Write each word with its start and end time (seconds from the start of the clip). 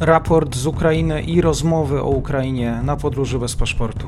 raport 0.00 0.56
z 0.56 0.66
Ukrainy 0.66 1.22
i 1.22 1.40
rozmowy 1.40 2.02
o 2.02 2.08
Ukrainie 2.08 2.80
na 2.84 2.96
podróży 2.96 3.38
bez 3.38 3.56
paszportu. 3.56 4.06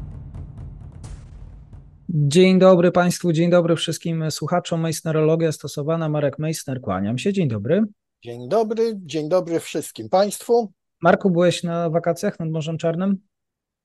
Dzień 2.08 2.58
dobry 2.58 2.92
Państwu, 2.92 3.32
dzień 3.32 3.50
dobry 3.50 3.76
wszystkim 3.76 4.30
słuchaczom. 4.30 4.80
Meissnerologia 4.80 5.52
stosowana, 5.52 6.08
Marek 6.08 6.38
Meissner, 6.38 6.80
kłaniam 6.80 7.18
się. 7.18 7.32
Dzień 7.32 7.48
dobry. 7.48 7.82
Dzień 8.24 8.48
dobry, 8.48 8.92
dzień 8.96 9.28
dobry 9.28 9.60
wszystkim 9.60 10.08
Państwu. 10.08 10.72
Marku, 11.02 11.30
byłeś 11.30 11.62
na 11.62 11.90
wakacjach 11.90 12.40
nad 12.40 12.50
Morzem 12.50 12.78
Czarnym? 12.78 13.18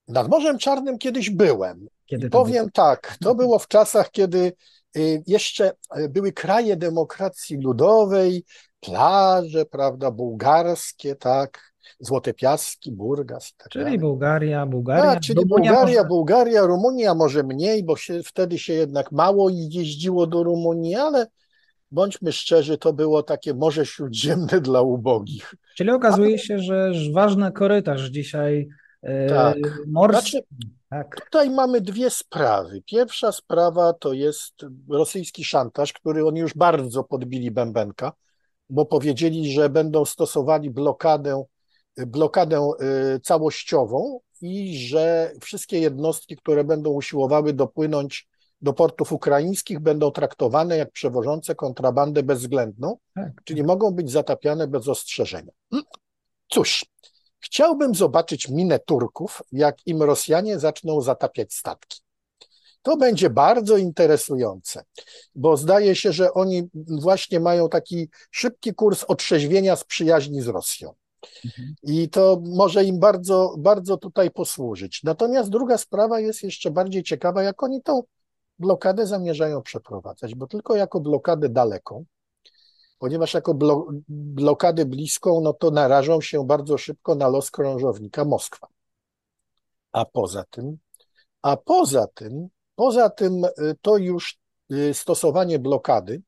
Nad 0.07 0.27
Morzem 0.27 0.57
Czarnym 0.57 0.97
kiedyś 0.97 1.29
byłem. 1.29 1.87
Kiedy 2.05 2.29
powiem 2.29 2.57
było? 2.57 2.69
tak, 2.73 3.17
to 3.21 3.35
było 3.35 3.59
w 3.59 3.67
czasach, 3.67 4.11
kiedy 4.11 4.53
y, 4.97 5.23
jeszcze 5.27 5.71
y, 5.97 6.09
były 6.09 6.31
kraje 6.31 6.77
demokracji 6.77 7.57
ludowej, 7.57 8.45
plaże, 8.79 9.65
prawda, 9.65 10.11
bułgarskie, 10.11 11.15
tak, 11.15 11.73
Złote 11.99 12.33
Piaski, 12.33 12.91
Burgas. 12.91 13.53
Tak 13.57 13.69
czyli 13.69 13.85
dalej. 13.85 13.99
Bułgaria, 13.99 14.65
Bułgaria. 14.65 15.11
A, 15.11 15.19
czyli 15.19 15.41
Rumunia 15.41 15.71
Bułgaria, 15.71 15.97
może... 15.97 16.07
Bułgaria, 16.07 16.61
Rumunia 16.61 17.13
może 17.13 17.43
mniej, 17.43 17.83
bo 17.83 17.95
się, 17.97 18.23
wtedy 18.23 18.59
się 18.59 18.73
jednak 18.73 19.11
mało 19.11 19.49
jeździło 19.49 20.27
do 20.27 20.43
Rumunii, 20.43 20.95
ale 20.95 21.27
bądźmy 21.91 22.31
szczerzy, 22.31 22.77
to 22.77 22.93
było 22.93 23.23
takie 23.23 23.53
Morze 23.53 23.85
Śródziemne 23.85 24.61
dla 24.61 24.81
ubogich. 24.81 25.55
Czyli 25.75 25.89
okazuje 25.89 26.37
się, 26.39 26.59
że 26.59 26.91
ważny 27.13 27.51
korytarz 27.51 28.03
dzisiaj 28.09 28.67
e, 29.01 29.29
tak. 29.29 29.57
morski. 29.87 30.31
Znaczy, 30.31 30.45
tak. 30.89 31.21
Tutaj 31.25 31.49
mamy 31.49 31.81
dwie 31.81 32.09
sprawy. 32.09 32.81
Pierwsza 32.85 33.31
sprawa 33.31 33.93
to 33.93 34.13
jest 34.13 34.53
rosyjski 34.89 35.43
szantaż, 35.43 35.93
który 35.93 36.25
oni 36.25 36.39
już 36.39 36.53
bardzo 36.53 37.03
podbili 37.03 37.51
bębenka, 37.51 38.11
bo 38.69 38.85
powiedzieli, 38.85 39.51
że 39.51 39.69
będą 39.69 40.05
stosowali 40.05 40.69
blokadę, 40.69 41.43
blokadę 41.97 42.71
y, 43.15 43.19
całościową 43.19 44.19
i 44.41 44.77
że 44.77 45.31
wszystkie 45.41 45.79
jednostki, 45.79 46.35
które 46.35 46.63
będą 46.63 46.89
usiłowały 46.89 47.53
dopłynąć 47.53 48.27
do 48.61 48.73
portów 48.73 49.11
ukraińskich, 49.11 49.79
będą 49.79 50.11
traktowane 50.11 50.77
jak 50.77 50.91
przewożące 50.91 51.55
kontrabandę 51.55 52.23
bezwzględną, 52.23 52.97
tak. 53.15 53.31
czyli 53.43 53.63
mogą 53.63 53.91
być 53.91 54.11
zatapiane 54.11 54.67
bez 54.67 54.87
ostrzeżenia. 54.87 55.51
Hmm. 55.71 55.85
Cóż, 56.49 56.85
chciałbym 57.39 57.95
zobaczyć 57.95 58.49
minę 58.49 58.79
Turków, 58.79 59.41
jak 59.51 59.87
im 59.87 60.03
Rosjanie 60.03 60.59
zaczną 60.59 61.01
zatapiać 61.01 61.53
statki. 61.53 62.01
To 62.81 62.97
będzie 62.97 63.29
bardzo 63.29 63.77
interesujące, 63.77 64.83
bo 65.35 65.57
zdaje 65.57 65.95
się, 65.95 66.11
że 66.11 66.33
oni 66.33 66.69
właśnie 67.01 67.39
mają 67.39 67.69
taki 67.69 68.09
szybki 68.31 68.73
kurs 68.73 69.03
otrzeźwienia 69.03 69.75
z 69.75 69.83
przyjaźni 69.83 70.41
z 70.41 70.47
Rosją. 70.47 70.93
Mhm. 71.45 71.75
I 71.83 72.09
to 72.09 72.41
może 72.45 72.83
im 72.83 72.99
bardzo, 72.99 73.55
bardzo 73.57 73.97
tutaj 73.97 74.31
posłużyć. 74.31 75.03
Natomiast 75.03 75.49
druga 75.49 75.77
sprawa 75.77 76.19
jest 76.19 76.43
jeszcze 76.43 76.71
bardziej 76.71 77.03
ciekawa, 77.03 77.43
jak 77.43 77.63
oni 77.63 77.81
tą 77.81 78.03
blokadę 78.59 79.07
zamierzają 79.07 79.61
przeprowadzać, 79.61 80.35
bo 80.35 80.47
tylko 80.47 80.75
jako 80.75 80.99
blokadę 80.99 81.49
daleką, 81.49 82.05
ponieważ 82.99 83.33
jako 83.33 83.53
blo 83.53 83.87
blokadę 84.09 84.85
bliską, 84.85 85.41
no 85.41 85.53
to 85.53 85.71
narażą 85.71 86.21
się 86.21 86.45
bardzo 86.45 86.77
szybko 86.77 87.15
na 87.15 87.27
los 87.27 87.51
krążownika 87.51 88.25
Moskwa. 88.25 88.67
A 89.91 90.05
poza 90.05 90.43
tym, 90.49 90.77
a 91.41 91.57
poza 91.57 92.07
tym, 92.07 92.47
poza 92.75 93.09
tym 93.09 93.45
y, 93.45 93.49
to 93.81 93.97
już 93.97 94.39
y, 94.71 94.93
stosowanie 94.93 95.59
blokady 95.59 96.21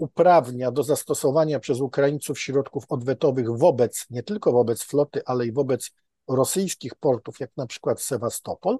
uprawnia 0.00 0.70
do 0.70 0.82
zastosowania 0.82 1.60
przez 1.60 1.80
Ukraińców 1.80 2.40
środków 2.40 2.84
odwetowych 2.88 3.58
wobec, 3.58 4.06
nie 4.10 4.22
tylko 4.22 4.52
wobec 4.52 4.82
floty, 4.82 5.22
ale 5.26 5.46
i 5.46 5.52
wobec 5.52 5.90
rosyjskich 6.28 6.94
portów, 6.94 7.40
jak 7.40 7.50
na 7.56 7.66
przykład 7.66 8.02
Sewastopol, 8.02 8.78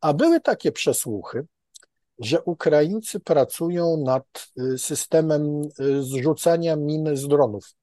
a 0.00 0.14
były 0.14 0.40
takie 0.40 0.72
przesłuchy, 0.72 1.46
że 2.18 2.42
Ukraińcy 2.42 3.20
pracują 3.20 3.96
nad 3.96 4.50
y, 4.60 4.78
systemem 4.78 5.62
y, 5.80 6.02
zrzucania 6.02 6.76
min 6.76 7.16
z 7.16 7.28
dronów, 7.28 7.74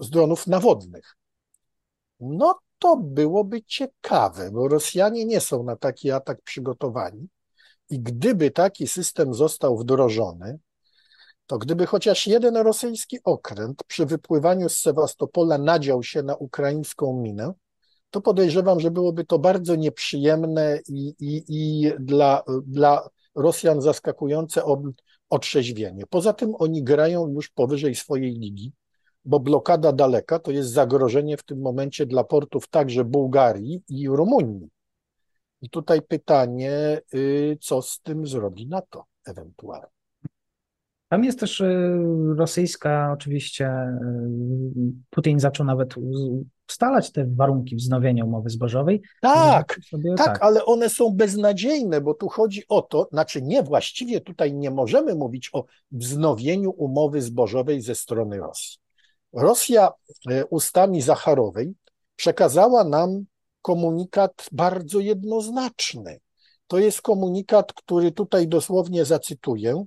z 0.00 0.10
dronów 0.10 0.46
nawodnych. 0.46 1.16
No 2.20 2.58
to 2.78 2.96
byłoby 2.96 3.62
ciekawe, 3.62 4.50
bo 4.50 4.68
Rosjanie 4.68 5.24
nie 5.24 5.40
są 5.40 5.62
na 5.62 5.76
taki 5.76 6.10
atak 6.10 6.42
przygotowani. 6.42 7.28
I 7.90 8.00
gdyby 8.00 8.50
taki 8.50 8.86
system 8.88 9.34
został 9.34 9.78
wdrożony, 9.78 10.58
to 11.46 11.58
gdyby 11.58 11.86
chociaż 11.86 12.26
jeden 12.26 12.56
rosyjski 12.56 13.18
okręt 13.24 13.84
przy 13.84 14.06
wypływaniu 14.06 14.68
z 14.68 14.76
Sewastopola 14.76 15.58
nadział 15.58 16.02
się 16.02 16.22
na 16.22 16.34
ukraińską 16.34 17.20
minę, 17.22 17.52
to 18.10 18.20
podejrzewam, 18.20 18.80
że 18.80 18.90
byłoby 18.90 19.24
to 19.24 19.38
bardzo 19.38 19.76
nieprzyjemne 19.76 20.78
i, 20.88 21.14
i, 21.18 21.44
i 21.48 21.92
dla, 21.98 22.42
dla 22.66 23.08
Rosjan 23.34 23.80
zaskakujące 23.80 24.62
otrzeźwienie. 25.30 26.04
Poza 26.10 26.32
tym 26.32 26.54
oni 26.58 26.82
grają 26.82 27.28
już 27.28 27.50
powyżej 27.50 27.94
swojej 27.94 28.32
ligi, 28.32 28.72
bo 29.24 29.40
blokada 29.40 29.92
daleka 29.92 30.38
to 30.38 30.50
jest 30.50 30.70
zagrożenie 30.70 31.36
w 31.36 31.44
tym 31.44 31.60
momencie 31.60 32.06
dla 32.06 32.24
portów 32.24 32.68
także 32.68 33.04
Bułgarii 33.04 33.82
i 33.88 34.08
Rumunii. 34.08 34.68
I 35.60 35.70
tutaj 35.70 36.02
pytanie, 36.02 37.00
y, 37.14 37.58
co 37.60 37.82
z 37.82 38.00
tym 38.00 38.26
zrobi 38.26 38.66
NATO 38.66 39.04
ewentualnie. 39.24 39.95
Tam 41.08 41.24
jest 41.24 41.40
też 41.40 41.60
y, 41.60 41.98
rosyjska, 42.36 43.10
oczywiście, 43.14 43.68
y, 43.68 43.92
Putin 45.10 45.40
zaczął 45.40 45.66
nawet 45.66 45.94
ustalać 46.68 47.12
te 47.12 47.26
warunki 47.26 47.76
wznowienia 47.76 48.24
umowy 48.24 48.50
zbożowej. 48.50 49.02
Tak, 49.20 49.78
sobie, 49.90 50.14
tak, 50.14 50.26
tak, 50.26 50.42
ale 50.42 50.64
one 50.64 50.88
są 50.88 51.10
beznadziejne, 51.10 52.00
bo 52.00 52.14
tu 52.14 52.28
chodzi 52.28 52.62
o 52.68 52.82
to, 52.82 53.08
znaczy 53.12 53.42
nie, 53.42 53.62
właściwie 53.62 54.20
tutaj 54.20 54.54
nie 54.54 54.70
możemy 54.70 55.14
mówić 55.14 55.50
o 55.52 55.64
wznowieniu 55.90 56.70
umowy 56.70 57.22
zbożowej 57.22 57.80
ze 57.80 57.94
strony 57.94 58.38
Rosji. 58.38 58.78
Rosja 59.32 59.90
y, 60.30 60.44
ustami 60.50 61.02
Zacharowej 61.02 61.74
przekazała 62.16 62.84
nam 62.84 63.24
komunikat 63.62 64.48
bardzo 64.52 65.00
jednoznaczny. 65.00 66.20
To 66.66 66.78
jest 66.78 67.02
komunikat, 67.02 67.72
który 67.72 68.12
tutaj 68.12 68.48
dosłownie 68.48 69.04
zacytuję 69.04 69.86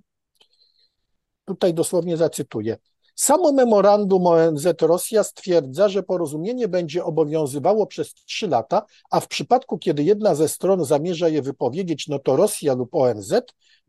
Tutaj 1.49 1.73
dosłownie 1.73 2.17
zacytuję. 2.17 2.77
Samo 3.15 3.51
memorandum 3.51 4.27
ONZ-Rosja 4.27 5.23
stwierdza, 5.23 5.89
że 5.89 6.03
porozumienie 6.03 6.67
będzie 6.67 7.03
obowiązywało 7.03 7.87
przez 7.87 8.13
trzy 8.13 8.47
lata, 8.47 8.85
a 9.11 9.19
w 9.19 9.27
przypadku, 9.27 9.77
kiedy 9.77 10.03
jedna 10.03 10.35
ze 10.35 10.49
stron 10.49 10.85
zamierza 10.85 11.29
je 11.29 11.41
wypowiedzieć, 11.41 12.07
no 12.07 12.19
to 12.19 12.35
Rosja 12.35 12.73
lub 12.73 12.95
ONZ 12.95 13.33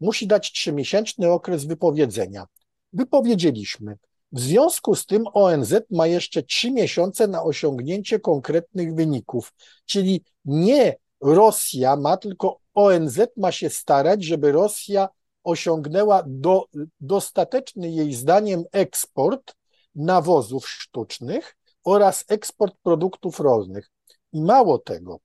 musi 0.00 0.26
dać 0.26 0.52
trzymiesięczny 0.52 1.30
okres 1.30 1.64
wypowiedzenia. 1.64 2.46
Wypowiedzieliśmy. 2.92 3.98
W 4.32 4.40
związku 4.40 4.94
z 4.94 5.06
tym 5.06 5.24
ONZ 5.34 5.74
ma 5.90 6.06
jeszcze 6.06 6.42
trzy 6.42 6.70
miesiące 6.70 7.28
na 7.28 7.42
osiągnięcie 7.42 8.20
konkretnych 8.20 8.94
wyników, 8.94 9.52
czyli 9.86 10.24
nie 10.44 10.96
Rosja 11.20 11.96
ma, 11.96 12.16
tylko 12.16 12.58
ONZ 12.74 13.18
ma 13.36 13.52
się 13.52 13.70
starać, 13.70 14.24
żeby 14.24 14.52
Rosja 14.52 15.08
osiągnęła 15.44 16.22
do, 16.26 16.64
dostateczny 17.00 17.90
jej 17.90 18.14
zdaniem 18.14 18.64
eksport 18.72 19.54
nawozów 19.94 20.68
sztucznych 20.68 21.56
oraz 21.84 22.24
eksport 22.28 22.74
produktów 22.82 23.40
rolnych. 23.40 23.90
I 24.32 24.42
mało 24.42 24.78
tego, 24.78 25.20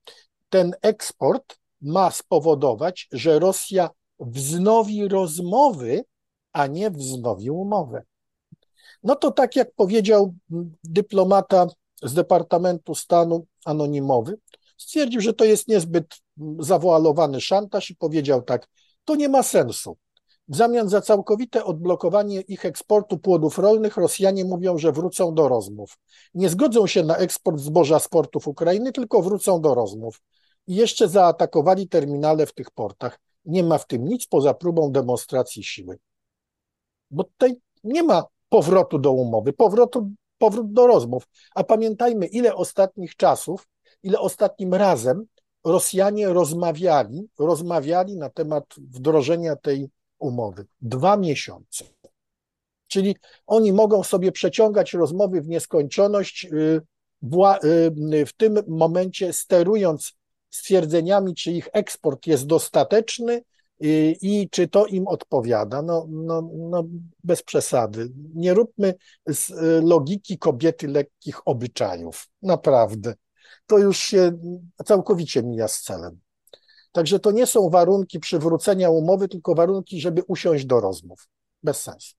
ten 0.50 0.76
eksport 0.81 1.58
ma 1.81 2.12
spowodować, 2.12 3.08
że 3.12 3.40
Rosja 3.40 3.90
wznowi 4.20 5.08
rozmowy, 5.08 6.03
a 6.53 6.68
nie 6.68 6.92
wznowi 6.92 7.50
umowę. 7.50 8.03
No 9.03 9.16
to 9.16 9.32
tak 9.32 9.56
jak 9.56 9.73
powiedział 9.73 10.34
dyplomata 10.84 11.67
z 12.03 12.14
Departamentu 12.14 12.96
Stanu 12.96 13.46
anonimowy, 13.66 14.38
stwierdził, 14.78 15.22
że 15.22 15.34
to 15.34 15.46
jest 15.46 15.67
niezbyt 15.67 16.16
zawoalowany 16.59 17.41
szantaż 17.41 17.90
i 17.90 17.96
powiedział 17.96 18.41
tak, 18.41 18.67
to 19.06 19.16
nie 19.16 19.29
ma 19.29 19.44
sensu. 19.44 19.97
W 20.47 20.56
zamian 20.56 20.90
za 20.90 21.02
całkowite 21.02 21.64
odblokowanie 21.64 22.42
ich 22.42 22.66
eksportu 22.66 23.18
płodów 23.18 23.58
rolnych 23.58 23.97
Rosjanie 23.97 24.46
mówią, 24.46 24.78
że 24.78 24.92
wrócą 24.92 25.34
do 25.34 25.47
rozmów. 25.47 25.97
Nie 26.34 26.50
zgodzą 26.50 26.88
się 26.88 27.03
na 27.03 27.18
eksport 27.18 27.59
zboża 27.59 28.00
z 28.00 28.08
portów 28.08 28.47
Ukrainy, 28.47 28.92
tylko 28.92 29.22
wrócą 29.22 29.62
do 29.62 29.76
rozmów. 29.76 30.22
I 30.68 30.76
jeszcze 30.76 31.08
zaatakowali 31.08 31.88
terminale 31.88 32.46
w 32.46 32.53
tych 32.53 32.72
portach. 32.72 33.20
Nie 33.46 33.64
ma 33.64 33.78
w 33.78 33.88
tym 33.88 34.06
nic 34.06 34.28
poza 34.28 34.53
próbą 34.53 34.92
demonstracji 34.92 35.64
siły. 35.64 36.00
Bo 37.12 37.24
tutaj 37.24 37.56
nie 37.84 38.03
ma 38.03 38.24
powrotu 38.50 39.00
do 39.00 39.12
umowy, 39.12 39.53
powrotu, 39.53 40.09
powrót 40.38 40.74
do 40.74 40.88
rozmów. 40.88 41.28
A 41.56 41.64
pamiętajmy, 41.64 42.28
ile 42.28 42.56
ostatnich 42.56 43.16
czasów, 43.16 43.68
ile 44.03 44.20
ostatnim 44.20 44.74
razem 44.74 45.26
Rosjanie 45.64 46.30
rozmawiali, 46.30 47.30
rozmawiali 47.40 48.18
na 48.18 48.30
temat 48.30 48.64
wdrożenia 48.78 49.56
tej 49.56 49.90
umowy. 50.26 50.66
Dwa 50.82 51.18
miesiące. 51.18 51.86
Czyli 52.88 53.16
oni 53.48 53.74
mogą 53.74 54.04
sobie 54.04 54.32
przeciągać 54.32 54.94
rozmowy 54.94 55.42
w 55.42 55.48
nieskończoność 55.48 56.46
y, 56.46 56.82
w 58.26 58.34
tym 58.38 58.60
momencie 58.68 59.34
sterując 59.34 60.14
stwierdzeniami, 60.50 61.36
czy 61.36 61.52
ich 61.52 61.70
eksport 61.74 62.28
jest 62.28 62.46
dostateczny 62.46 63.42
i, 63.80 64.18
i 64.22 64.50
czy 64.50 64.68
to 64.68 64.86
im 64.86 65.08
odpowiada. 65.08 65.82
No, 65.82 66.08
no, 66.10 66.50
no, 66.54 66.84
bez 67.24 67.44
przesady. 67.44 68.12
Nie 68.36 68.54
róbmy 68.54 68.94
z 69.28 69.52
logiki 69.84 70.38
kobiety 70.38 70.88
lekkich 70.88 71.48
obyczajów. 71.48 72.28
Naprawdę. 72.42 73.14
To 73.68 73.78
już 73.78 73.98
się 73.98 74.38
całkowicie 74.86 75.44
mija 75.44 75.68
z 75.68 75.82
celem. 75.82 76.20
Także 76.96 77.20
to 77.20 77.32
nie 77.32 77.46
są 77.46 77.70
warunki 77.70 78.20
przywrócenia 78.20 78.90
umowy, 78.90 79.28
tylko 79.28 79.56
warunki, 79.56 80.02
żeby 80.02 80.24
usiąść 80.28 80.66
do 80.66 80.80
rozmów. 80.80 81.28
Bez 81.64 81.82
sensu. 81.82 82.16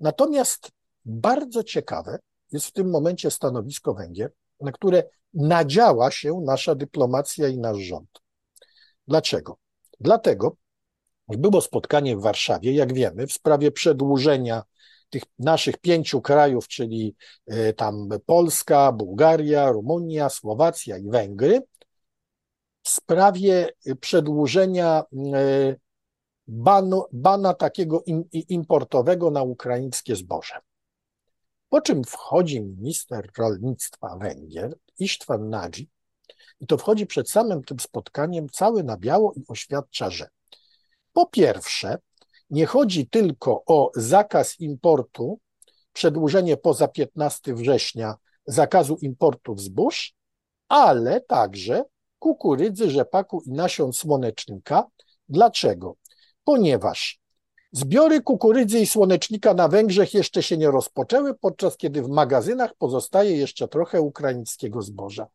Natomiast 0.00 0.70
bardzo 1.04 1.64
ciekawe 1.64 2.18
jest 2.52 2.66
w 2.66 2.72
tym 2.72 2.90
momencie 2.90 3.30
stanowisko 3.30 3.94
Węgier, 3.94 4.32
na 4.60 4.72
które 4.72 5.04
nadziała 5.34 6.10
się 6.10 6.40
nasza 6.44 6.74
dyplomacja 6.74 7.48
i 7.48 7.58
nasz 7.58 7.78
rząd. 7.78 8.08
Dlaczego? 9.08 9.56
Dlatego, 10.00 10.56
było 11.28 11.60
spotkanie 11.60 12.16
w 12.16 12.20
Warszawie, 12.20 12.72
jak 12.72 12.94
wiemy, 12.94 13.26
w 13.26 13.32
sprawie 13.32 13.70
przedłużenia 13.72 14.62
tych 15.08 15.22
naszych 15.38 15.78
pięciu 15.78 16.20
krajów, 16.20 16.68
czyli 16.68 17.14
e, 17.46 17.72
tam 17.72 18.08
Polska, 18.26 18.92
Bułgaria, 18.92 19.70
Rumunia, 19.70 20.28
Słowacja 20.28 20.98
i 20.98 21.08
Węgry, 21.08 21.62
w 22.82 22.88
sprawie 22.88 23.68
przedłużenia 24.00 25.02
e, 25.34 25.76
banu, 26.46 27.04
bana 27.12 27.54
takiego 27.54 28.02
importowego 28.32 29.30
na 29.30 29.42
ukraińskie 29.42 30.16
zboże. 30.16 30.54
Po 31.68 31.80
czym 31.80 32.04
wchodzi 32.04 32.60
minister 32.60 33.30
rolnictwa 33.38 34.16
Węgier, 34.16 34.76
Istvan 34.98 35.50
Nadzi, 35.50 35.90
i 36.60 36.66
to 36.66 36.78
wchodzi 36.78 37.06
przed 37.06 37.30
samym 37.30 37.64
tym 37.64 37.80
spotkaniem 37.80 38.48
cały 38.48 38.84
na 38.84 38.96
biało 38.96 39.32
i 39.36 39.44
oświadcza, 39.48 40.10
że 40.10 40.28
po 41.12 41.26
pierwsze, 41.26 41.98
nie 42.50 42.66
chodzi 42.66 43.08
tylko 43.08 43.62
o 43.66 43.90
zakaz 43.94 44.60
importu, 44.60 45.40
przedłużenie 45.92 46.56
poza 46.56 46.88
15 46.88 47.54
września 47.54 48.14
zakazu 48.46 48.96
importu 49.00 49.58
zbóż, 49.58 50.14
ale 50.68 51.20
także 51.20 51.84
kukurydzy, 52.20 52.90
rzepaku 52.90 53.42
i 53.46 53.50
nasion 53.50 53.92
słonecznika. 53.92 54.86
Dlaczego? 55.28 55.96
Ponieważ 56.44 57.20
zbiory 57.72 58.20
kukurydzy 58.22 58.80
i 58.80 58.86
słonecznika 58.86 59.54
na 59.54 59.68
Węgrzech 59.68 60.14
jeszcze 60.14 60.42
się 60.42 60.56
nie 60.56 60.70
rozpoczęły, 60.70 61.34
podczas 61.34 61.76
kiedy 61.76 62.02
w 62.02 62.08
magazynach 62.08 62.74
pozostaje 62.74 63.36
jeszcze 63.36 63.68
trochę 63.68 64.00
ukraińskiego 64.00 64.82
zboża. 64.82 65.26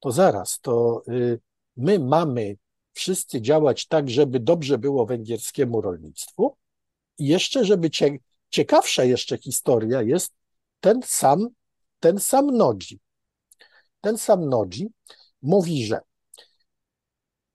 To 0.00 0.10
zaraz, 0.10 0.60
to 0.60 1.02
y, 1.08 1.40
my 1.76 1.98
mamy 1.98 2.56
wszyscy 2.92 3.40
działać 3.40 3.86
tak, 3.86 4.10
żeby 4.10 4.40
dobrze 4.40 4.78
było 4.78 5.06
węgierskiemu 5.06 5.80
rolnictwu. 5.80 6.56
I 7.18 7.26
jeszcze, 7.26 7.64
żeby 7.64 7.90
cie, 7.90 8.18
ciekawsza 8.50 9.04
jeszcze 9.04 9.38
historia 9.38 10.02
jest 10.02 10.32
ten 10.80 11.00
sam, 11.04 11.48
ten 12.00 12.18
sam 12.18 12.56
Nodzi. 12.56 13.00
Ten 14.00 14.18
sam 14.18 14.48
Nodzi 14.48 14.88
mówi, 15.46 15.86
że 15.86 16.00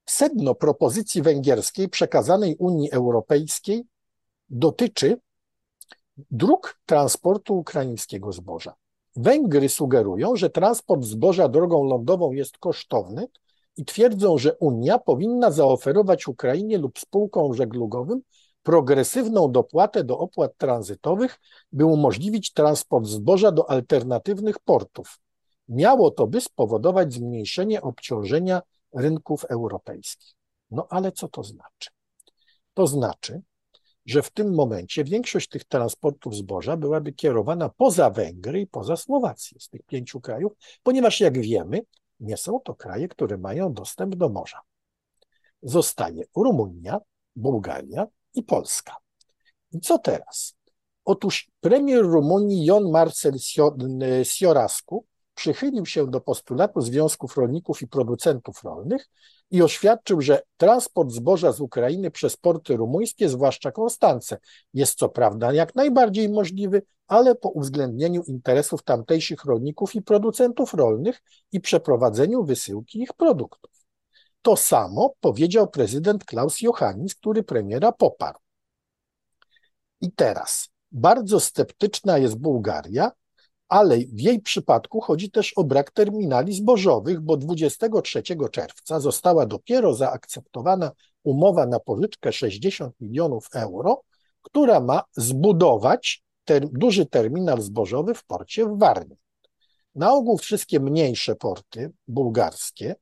sedno 0.05 0.55
propozycji 0.55 1.21
węgierskiej 1.21 1.89
przekazanej 1.89 2.55
Unii 2.59 2.91
Europejskiej 2.91 3.83
dotyczy 4.49 5.17
dróg 6.31 6.79
transportu 6.85 7.57
ukraińskiego 7.57 8.31
zboża. 8.31 8.73
Węgry 9.15 9.69
sugerują, 9.69 10.35
że 10.35 10.49
transport 10.49 11.03
zboża 11.03 11.49
drogą 11.49 11.83
lądową 11.83 12.31
jest 12.31 12.57
kosztowny 12.57 13.27
i 13.77 13.85
twierdzą, 13.85 14.37
że 14.37 14.55
Unia 14.57 14.99
powinna 14.99 15.51
zaoferować 15.51 16.27
Ukrainie 16.27 16.77
lub 16.77 16.99
spółkom 16.99 17.53
żeglugowym 17.53 18.21
progresywną 18.63 19.51
dopłatę 19.51 20.03
do 20.03 20.19
opłat 20.19 20.57
tranzytowych, 20.57 21.39
by 21.71 21.85
umożliwić 21.85 22.53
transport 22.53 23.05
zboża 23.05 23.51
do 23.51 23.69
alternatywnych 23.69 24.59
portów. 24.59 25.19
Miało 25.71 26.11
to 26.11 26.27
by 26.27 26.41
spowodować 26.41 27.13
zmniejszenie 27.13 27.81
obciążenia 27.81 28.61
rynków 28.93 29.45
europejskich. 29.45 30.35
No 30.71 30.87
ale 30.89 31.11
co 31.11 31.27
to 31.27 31.43
znaczy? 31.43 31.89
To 32.73 32.87
znaczy, 32.87 33.41
że 34.05 34.21
w 34.21 34.31
tym 34.31 34.53
momencie 34.53 35.03
większość 35.03 35.49
tych 35.49 35.65
transportów 35.65 36.35
zboża 36.35 36.77
byłaby 36.77 37.13
kierowana 37.13 37.69
poza 37.69 38.09
Węgry 38.09 38.61
i 38.61 38.67
poza 38.67 38.95
Słowację 38.95 39.59
z 39.59 39.69
tych 39.69 39.83
pięciu 39.83 40.21
krajów, 40.21 40.53
ponieważ 40.83 41.19
jak 41.19 41.39
wiemy, 41.39 41.81
nie 42.19 42.37
są 42.37 42.59
to 42.59 42.75
kraje, 42.75 43.07
które 43.07 43.37
mają 43.37 43.73
dostęp 43.73 44.15
do 44.15 44.29
morza. 44.29 44.61
Zostaje 45.63 46.23
Rumunia, 46.35 46.99
Bułgaria 47.35 48.07
i 48.33 48.43
Polska. 48.43 48.95
I 49.71 49.79
co 49.79 49.99
teraz? 49.99 50.55
Otóż 51.05 51.51
premier 51.59 52.01
Rumunii 52.01 52.65
Jon 52.65 52.91
Marcel 52.91 53.33
Siorasku 54.23 55.05
przychylił 55.41 55.85
się 55.85 56.07
do 56.07 56.21
postulatu 56.21 56.81
związków 56.81 57.37
rolników 57.37 57.81
i 57.81 57.87
producentów 57.87 58.63
rolnych 58.63 59.09
i 59.51 59.61
oświadczył, 59.61 60.21
że 60.21 60.41
transport 60.57 61.11
zboża 61.11 61.51
z 61.51 61.61
Ukrainy 61.61 62.11
przez 62.11 62.37
porty 62.37 62.77
rumuńskie, 62.77 63.29
zwłaszcza 63.29 63.71
Konstance, 63.71 64.37
jest 64.73 64.97
co 64.97 65.09
prawda 65.09 65.53
jak 65.53 65.75
najbardziej 65.75 66.29
możliwy, 66.29 66.81
ale 67.07 67.35
po 67.35 67.49
uwzględnieniu 67.49 68.23
interesów 68.23 68.83
tamtejszych 68.83 69.45
rolników 69.45 69.95
i 69.95 70.01
producentów 70.01 70.73
rolnych 70.73 71.21
i 71.51 71.59
przeprowadzeniu 71.59 72.43
wysyłki 72.43 73.01
ich 73.01 73.13
produktów. 73.13 73.71
To 74.41 74.55
samo 74.55 75.13
powiedział 75.19 75.67
prezydent 75.67 76.25
Klaus 76.25 76.61
Johannis, 76.61 77.15
który 77.15 77.43
premiera 77.43 77.91
poparł. 77.91 78.39
I 80.01 80.11
teraz 80.11 80.69
bardzo 80.91 81.39
sceptyczna 81.39 82.17
jest 82.17 82.35
Bułgaria, 82.35 83.11
ale 83.71 83.97
w 83.97 84.19
jej 84.19 84.41
przypadku 84.41 85.01
chodzi 85.01 85.31
też 85.31 85.53
o 85.53 85.63
brak 85.63 85.91
terminali 85.91 86.53
zbożowych, 86.53 87.19
bo 87.21 87.37
23 87.37 88.23
czerwca 88.51 88.99
została 88.99 89.45
dopiero 89.45 89.93
zaakceptowana 89.93 90.91
umowa 91.23 91.65
na 91.65 91.79
pożyczkę 91.79 92.33
60 92.33 92.95
milionów 93.01 93.47
euro, 93.53 94.01
która 94.41 94.79
ma 94.79 95.03
zbudować 95.17 96.23
ter 96.45 96.69
duży 96.69 97.05
terminal 97.05 97.61
zbożowy 97.61 98.13
w 98.13 98.23
porcie 98.23 98.65
w 98.65 98.79
Warnie. 98.79 99.15
Na 99.95 100.13
ogół 100.13 100.37
wszystkie 100.37 100.79
mniejsze 100.79 101.35
porty 101.35 101.91
bułgarskie, 102.07 102.95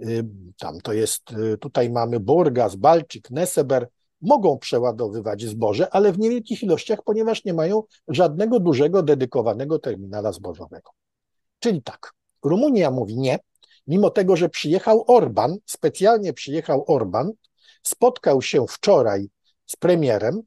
y, 0.00 0.24
tam 0.58 0.80
to 0.80 0.92
jest, 0.92 1.30
y, 1.30 1.58
tutaj 1.58 1.90
mamy 1.90 2.20
Burgas, 2.20 2.76
Balczyk, 2.76 3.30
Neseber, 3.30 3.88
mogą 4.24 4.58
przeładowywać 4.58 5.42
zboże, 5.42 5.90
ale 5.90 6.12
w 6.12 6.18
niewielkich 6.18 6.62
ilościach, 6.62 7.02
ponieważ 7.04 7.44
nie 7.44 7.54
mają 7.54 7.82
żadnego 8.08 8.60
dużego, 8.60 9.02
dedykowanego 9.02 9.78
terminala 9.78 10.32
zbożowego. 10.32 10.90
Czyli 11.58 11.82
tak, 11.82 12.12
Rumunia 12.42 12.90
mówi 12.90 13.16
nie, 13.16 13.38
mimo 13.86 14.10
tego, 14.10 14.36
że 14.36 14.48
przyjechał 14.48 15.04
Orban, 15.06 15.56
specjalnie 15.66 16.32
przyjechał 16.32 16.84
Orban, 16.86 17.32
spotkał 17.82 18.42
się 18.42 18.66
wczoraj 18.68 19.28
z 19.66 19.76
premierem, 19.76 20.42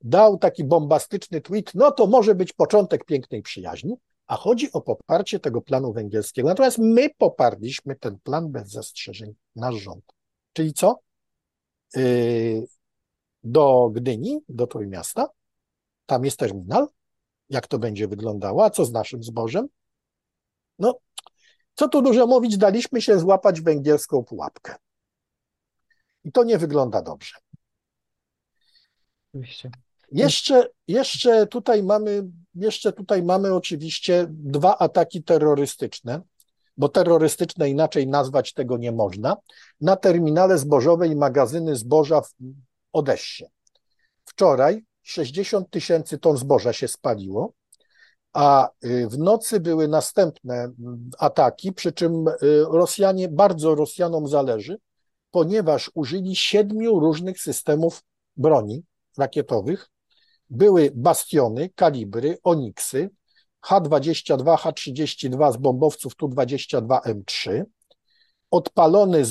dał 0.00 0.38
taki 0.38 0.64
bombastyczny 0.64 1.40
tweet, 1.40 1.74
no 1.74 1.90
to 1.90 2.06
może 2.06 2.34
być 2.34 2.52
początek 2.52 3.04
pięknej 3.04 3.42
przyjaźni, 3.42 3.94
a 4.26 4.36
chodzi 4.36 4.72
o 4.72 4.80
poparcie 4.80 5.40
tego 5.40 5.60
planu 5.60 5.92
węgierskiego. 5.92 6.48
Natomiast 6.48 6.78
my 6.78 7.10
poparliśmy 7.18 7.96
ten 7.96 8.18
plan 8.22 8.48
bez 8.48 8.68
zastrzeżeń, 8.68 9.34
nasz 9.56 9.74
rząd. 9.74 10.04
Czyli 10.52 10.72
co? 10.72 10.98
Yy, 11.96 12.66
do 13.44 13.90
Gdyni, 13.94 14.40
do 14.48 14.66
Trójmiasta. 14.66 15.28
Tam 16.06 16.24
jest 16.24 16.38
terminal. 16.38 16.88
Jak 17.48 17.66
to 17.66 17.78
będzie 17.78 18.08
wyglądało? 18.08 18.64
A 18.64 18.70
co 18.70 18.84
z 18.84 18.92
naszym 18.92 19.22
zbożem? 19.22 19.68
No, 20.78 20.98
co 21.74 21.88
tu 21.88 22.02
dużo 22.02 22.26
mówić, 22.26 22.56
daliśmy 22.56 23.02
się 23.02 23.18
złapać 23.18 23.60
węgierską 23.60 24.24
pułapkę. 24.24 24.74
I 26.24 26.32
to 26.32 26.44
nie 26.44 26.58
wygląda 26.58 27.02
dobrze. 27.02 27.36
Oczywiście. 29.28 29.70
Jeszcze, 30.12 30.68
jeszcze, 30.88 31.46
tutaj 31.46 31.82
mamy, 31.82 32.24
jeszcze 32.54 32.92
tutaj 32.92 33.22
mamy 33.22 33.54
oczywiście 33.54 34.26
dwa 34.30 34.78
ataki 34.78 35.22
terrorystyczne, 35.22 36.20
bo 36.76 36.88
terrorystyczne 36.88 37.70
inaczej 37.70 38.06
nazwać 38.06 38.52
tego 38.52 38.76
nie 38.76 38.92
można, 38.92 39.36
na 39.80 39.96
terminale 39.96 40.58
zbożowe 40.58 41.08
i 41.08 41.16
magazyny 41.16 41.76
zboża 41.76 42.22
Odessie. 42.92 43.44
Wczoraj 44.24 44.84
60 45.02 45.70
tysięcy 45.70 46.18
ton 46.18 46.36
zboża 46.36 46.72
się 46.72 46.88
spaliło, 46.88 47.52
a 48.32 48.68
y, 48.84 49.08
w 49.08 49.18
nocy 49.18 49.60
były 49.60 49.88
następne 49.88 50.72
ataki, 51.18 51.72
przy 51.72 51.92
czym 51.92 52.28
y, 52.28 52.34
Rosjanie, 52.70 53.28
bardzo 53.28 53.74
Rosjanom 53.74 54.28
zależy, 54.28 54.78
ponieważ 55.30 55.90
użyli 55.94 56.36
siedmiu 56.36 57.00
różnych 57.00 57.40
systemów 57.40 58.02
broni 58.36 58.84
rakietowych. 59.18 59.88
Były 60.50 60.90
bastiony, 60.94 61.70
kalibry, 61.74 62.38
oniksy, 62.42 63.10
H-22, 63.60 64.56
H-32 64.56 65.52
z 65.52 65.56
bombowców 65.56 66.16
Tu-22M3. 66.16 67.62
Odpalony, 68.50 69.22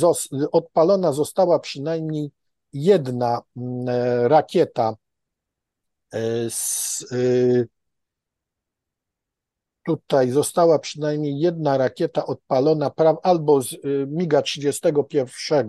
odpalona 0.51 1.13
została 1.13 1.59
przynajmniej 1.59 2.31
jedna 2.73 3.41
mm, 3.57 3.87
rakieta 4.27 4.95
z, 6.49 7.05
tutaj 9.85 10.31
została 10.31 10.79
przynajmniej 10.79 11.39
jedna 11.39 11.77
rakieta 11.77 12.25
odpalona 12.25 12.91
albo 13.23 13.61
z 13.61 13.77
MIGA 14.07 14.41
31, 14.41 15.67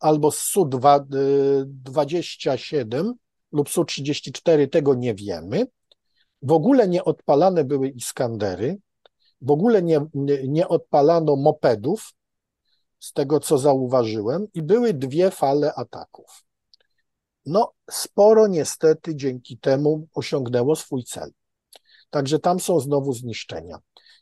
albo 0.00 0.30
z 0.30 0.40
Su-27 0.40 3.12
lub 3.52 3.68
Su-34, 3.68 4.68
tego 4.68 4.94
nie 4.94 5.14
wiemy. 5.14 5.66
W 6.42 6.52
ogóle 6.52 6.88
nie 6.88 7.04
odpalane 7.04 7.64
były 7.64 7.88
Iskandery, 7.88 8.78
w 9.40 9.50
ogóle 9.50 9.82
nie, 9.82 10.06
nie, 10.14 10.48
nie 10.48 10.68
odpalano 10.68 11.36
mopedów, 11.36 12.12
z 13.00 13.12
tego 13.12 13.40
co 13.40 13.58
zauważyłem, 13.58 14.46
i 14.54 14.62
były 14.62 14.94
dwie 14.94 15.30
fale 15.30 15.74
ataków. 15.74 16.44
No, 17.46 17.72
sporo 17.90 18.46
niestety 18.46 19.16
dzięki 19.16 19.58
temu 19.58 20.08
osiągnęło 20.14 20.76
swój 20.76 21.04
cel. 21.04 21.30
Także 22.10 22.38
tam 22.38 22.60
są 22.60 22.80
znowu 22.80 23.12
zniszczenia. 23.12 23.78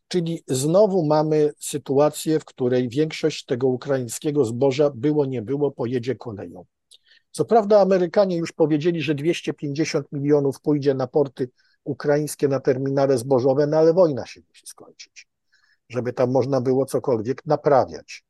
Czyli 0.09 0.45
znowu 0.49 1.07
mamy 1.07 1.53
sytuację, 1.61 2.41
w 2.41 2.45
której 2.45 2.89
większość 2.89 3.45
tego 3.45 3.69
ukraińskiego 3.69 4.45
zboża 4.45 4.91
było, 4.95 5.27
nie 5.27 5.43
było, 5.43 5.71
pojedzie 5.71 6.15
koleją. 6.15 6.65
Co 7.31 7.45
prawda 7.45 7.81
Amerykanie 7.81 8.37
już 8.37 8.53
powiedzieli, 8.53 9.03
że 9.03 9.15
250 9.15 10.13
milionów 10.13 10.61
pójdzie 10.61 10.95
na 10.95 11.07
porty 11.07 11.51
ukraińskie, 11.85 12.49
na 12.49 12.61
terminale 12.61 13.19
zbożowe, 13.19 13.67
no 13.67 13.77
ale 13.77 13.93
wojna 13.93 14.27
się 14.27 14.41
musi 14.49 14.67
skończyć, 14.67 15.29
żeby 15.89 16.13
tam 16.13 16.31
można 16.31 16.61
było 16.61 16.87
cokolwiek 16.87 17.47
naprawiać, 17.47 18.25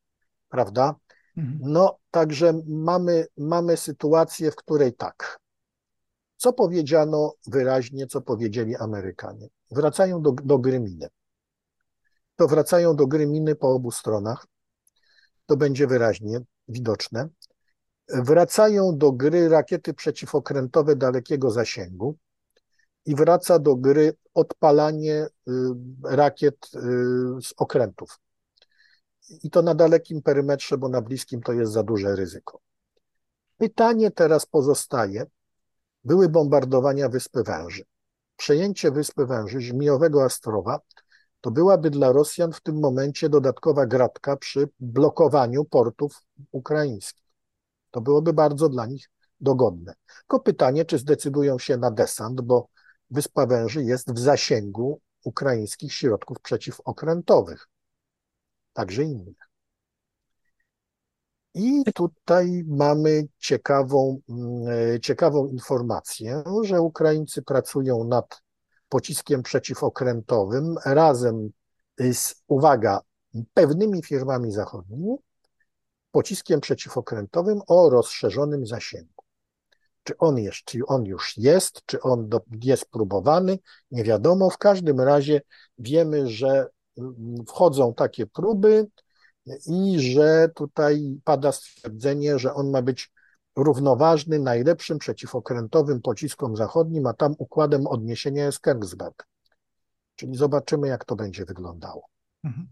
prawda? 0.49 0.95
Mhm. 1.37 1.59
No, 1.73 1.99
także 2.11 2.61
mamy, 2.67 3.27
mamy 3.37 3.77
sytuację, 3.77 4.51
w 4.51 4.57
której 4.57 4.95
tak, 4.95 5.39
co 6.37 6.53
powiedziano 6.53 7.35
wyraźnie, 7.47 8.07
co 8.07 8.21
powiedzieli 8.21 8.77
Amerykanie. 8.77 9.49
Wracają 9.71 10.23
do, 10.23 10.33
do 10.33 10.59
gry 10.59 10.81
miny. 10.81 11.09
To 12.37 12.49
wracają 12.49 12.97
do 12.97 13.07
gry 13.07 13.27
miny 13.27 13.55
po 13.55 13.69
obu 13.69 13.91
stronach. 13.91 14.47
To 15.47 15.57
będzie 15.57 15.87
wyraźnie 15.87 16.41
widoczne. 16.69 17.29
Wracają 18.09 18.99
do 18.99 19.13
gry 19.13 19.49
rakiety 19.49 19.95
przeciwokrętowe 19.95 20.97
dalekiego 20.97 21.51
zasięgu 21.51 22.17
i 23.07 23.15
wraca 23.15 23.59
do 23.59 23.77
gry 23.77 24.17
odpalanie 24.35 25.27
y, 25.49 25.53
rakiet 26.05 26.57
y, 26.75 26.79
z 27.43 27.55
okrętów. 27.57 28.19
I 29.29 29.51
to 29.51 29.63
na 29.63 29.75
dalekim 29.75 30.23
perymetrze, 30.23 30.79
bo 30.79 30.89
na 30.89 31.01
bliskim 31.01 31.43
to 31.43 31.53
jest 31.53 31.73
za 31.73 31.83
duże 31.83 32.17
ryzyko. 32.17 32.61
Pytanie 33.59 34.11
teraz 34.11 34.47
pozostaje, 34.47 35.27
były 36.05 36.29
bombardowania 36.29 37.09
Wyspy 37.09 37.43
Węży. 37.43 37.85
Przejęcie 38.37 38.91
Wyspy 38.91 39.27
Węży, 39.27 39.61
żmijowego 39.61 40.25
Astrowa, 40.25 40.81
to 41.41 41.51
byłaby 41.51 41.91
dla 41.91 42.13
Rosjan 42.13 42.53
w 42.53 42.61
tym 42.61 42.81
momencie 42.81 43.29
dodatkowa 43.29 43.87
gratka 43.87 44.37
przy 44.37 44.69
blokowaniu 44.81 45.65
portów 45.65 46.23
ukraińskich. 46.53 47.27
To 47.91 48.01
byłoby 48.01 48.33
bardzo 48.33 48.69
dla 48.69 48.87
nich 48.87 49.11
dogodne. 49.41 49.95
Tylko 50.19 50.41
pytanie, 50.41 50.85
czy 50.85 50.99
zdecydują 50.99 51.59
się 51.59 51.77
na 51.77 51.91
desant, 51.91 52.41
bo 52.41 52.69
Wyspa 53.11 53.47
Węży 53.47 53.85
jest 53.85 54.13
w 54.13 54.19
zasięgu 54.19 55.01
ukraińskich 55.25 55.93
środków 55.93 56.41
przeciwokrętowych, 56.41 57.69
także 58.77 59.03
innych. 59.03 59.49
I 61.55 61.85
tutaj 61.95 62.65
mamy 62.67 63.29
ciekawą, 63.39 64.21
mm, 64.29 65.01
ciekawą 65.01 65.47
informację, 65.47 66.43
że 66.63 66.81
Ukraińcy 66.81 67.43
pracują 67.43 68.05
nad 68.05 68.43
pociskiem 68.89 69.43
przeciwokrętowym 69.43 70.75
razem 70.85 71.51
z, 71.99 72.35
uwaga, 72.47 73.01
pewnymi 73.55 74.03
firmami 74.03 74.53
zachodnimi, 74.53 75.17
pociskiem 76.11 76.61
przeciwokrętowym 76.61 77.61
o 77.67 77.91
rozszerzonym 77.91 78.67
zasięgu. 78.67 79.25
Czy 80.03 80.19
on, 80.19 80.39
jest, 80.39 80.65
czy 80.65 80.87
on 80.87 81.05
już 81.05 81.37
jest, 81.37 81.83
czy 81.87 82.01
on 82.01 82.29
do, 82.29 82.41
jest 82.63 82.91
próbowany, 82.91 83.59
nie 83.91 84.05
wiadomo. 84.05 84.51
W 84.51 84.59
każdym 84.59 85.01
razie 85.01 85.41
wiemy, 85.79 86.29
że 86.29 86.67
wchodzą 87.47 87.95
takie 87.95 88.27
próby, 88.27 88.87
i 89.67 90.01
że 90.01 90.49
tutaj 90.55 91.21
pada 91.25 91.53
stwierdzenie, 91.53 92.39
że 92.39 92.55
on 92.55 92.71
ma 92.71 92.83
być 92.83 93.13
równoważny 93.57 94.39
najlepszym 94.39 94.99
przeciwokrętowym 94.99 96.03
pociskom 96.03 96.57
zachodnim, 96.57 97.07
a 97.07 97.13
tam 97.13 97.35
układem 97.39 97.87
odniesienia 97.87 98.45
jest 98.45 98.61
Kengsberg. 98.61 99.27
Czyli 100.17 100.37
zobaczymy, 100.37 100.89
jak 100.89 101.05
to 101.05 101.17
będzie 101.17 101.45
wyglądało. 101.45 102.09
Mhm. 102.45 102.67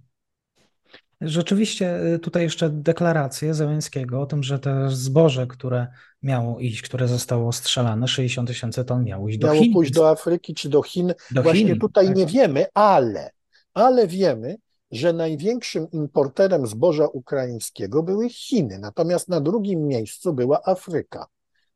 Rzeczywiście 1.21 2.15
y, 2.15 2.19
tutaj 2.19 2.43
jeszcze 2.43 2.71
deklaracje 2.71 3.55
Zełenskiego 3.55 4.21
o 4.21 4.27
tym, 4.27 4.43
że 4.43 4.59
to 4.59 4.91
zboże, 4.91 5.47
które 5.47 5.87
miało 6.23 6.61
iść, 6.61 6.83
które 6.83 7.09
zostało 7.09 7.53
strzelane, 7.53 8.09
60 8.09 8.49
tysięcy 8.49 8.85
ton 8.85 9.05
miało 9.05 9.29
iść 9.29 9.39
do 9.39 9.47
miało 9.47 9.59
Chin. 9.59 9.71
Miało 9.71 9.75
pójść 9.75 9.93
do 9.93 10.11
Afryki 10.11 10.55
czy 10.55 10.69
do 10.69 10.83
Chin. 10.83 11.15
Do 11.31 11.43
Właśnie 11.43 11.67
Chin, 11.67 11.79
tutaj 11.79 12.07
tak. 12.07 12.17
nie 12.17 12.27
wiemy, 12.27 12.67
ale, 12.75 13.31
ale 13.75 14.07
wiemy, 14.07 14.57
że 14.91 15.13
największym 15.13 15.91
importerem 15.91 16.67
zboża 16.67 17.07
ukraińskiego 17.07 18.03
były 18.03 18.29
Chiny, 18.29 18.79
natomiast 18.79 19.29
na 19.29 19.41
drugim 19.41 19.87
miejscu 19.87 20.33
była 20.33 20.61
Afryka. 20.65 21.27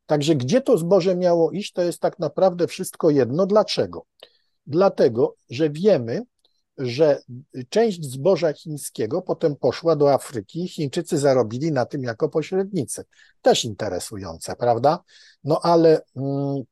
Także 0.06 0.34
gdzie 0.34 0.60
to 0.60 0.78
zboże 0.78 1.16
miało 1.16 1.50
iść, 1.50 1.72
to 1.72 1.82
jest 1.82 2.00
tak 2.00 2.18
naprawdę 2.18 2.66
wszystko 2.66 3.10
jedno. 3.10 3.46
Dlaczego? 3.46 4.04
Dlatego, 4.66 5.34
że 5.50 5.70
wiemy, 5.70 6.22
że 6.78 7.22
część 7.68 8.04
zboża 8.04 8.52
chińskiego 8.52 9.22
potem 9.22 9.56
poszła 9.56 9.96
do 9.96 10.12
Afryki 10.12 10.64
i 10.64 10.68
Chińczycy 10.68 11.18
zarobili 11.18 11.72
na 11.72 11.86
tym 11.86 12.02
jako 12.02 12.28
pośrednicy. 12.28 13.04
Też 13.42 13.64
interesujące, 13.64 14.56
prawda? 14.56 14.98
No 15.44 15.60
ale 15.62 16.00
mm, 16.16 16.62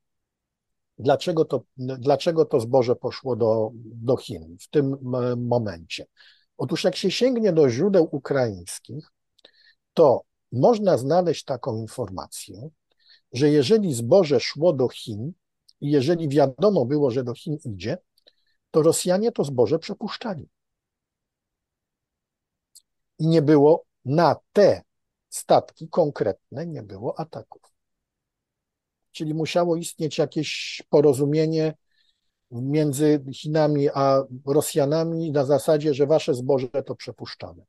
dlaczego, 0.98 1.44
to, 1.44 1.62
dlaczego 1.76 2.44
to 2.44 2.60
zboże 2.60 2.96
poszło 2.96 3.36
do, 3.36 3.70
do 3.74 4.16
Chin 4.16 4.56
w 4.60 4.68
tym 4.68 4.96
momencie? 5.36 6.06
Otóż 6.56 6.84
jak 6.84 6.96
się 6.96 7.10
sięgnie 7.10 7.52
do 7.52 7.70
źródeł 7.70 8.08
ukraińskich, 8.12 9.12
to 9.94 10.22
można 10.52 10.98
znaleźć 10.98 11.44
taką 11.44 11.76
informację, 11.76 12.68
że 13.32 13.50
jeżeli 13.50 13.94
zboże 13.94 14.40
szło 14.40 14.72
do 14.72 14.88
Chin 14.88 15.32
i 15.80 15.90
jeżeli 15.90 16.28
wiadomo 16.28 16.84
było, 16.84 17.10
że 17.10 17.24
do 17.24 17.34
Chin 17.34 17.58
idzie, 17.64 17.98
to 18.70 18.82
Rosjanie 18.82 19.32
to 19.32 19.44
zboże 19.44 19.78
przepuszczali. 19.78 20.48
I 23.18 23.26
nie 23.26 23.42
było 23.42 23.84
na 24.04 24.36
te 24.52 24.82
statki 25.28 25.88
konkretne, 25.88 26.66
nie 26.66 26.82
było 26.82 27.20
ataków. 27.20 27.75
Czyli 29.16 29.34
musiało 29.34 29.76
istnieć 29.76 30.18
jakieś 30.18 30.82
porozumienie 30.88 31.74
między 32.50 33.24
Chinami 33.34 33.88
a 33.94 34.22
Rosjanami 34.46 35.32
na 35.32 35.44
zasadzie, 35.44 35.94
że 35.94 36.06
wasze 36.06 36.34
zboże 36.34 36.68
to 36.86 36.94
przepuszczamy. 36.94 37.62